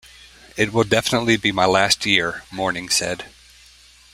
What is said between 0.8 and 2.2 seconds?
definitely be my last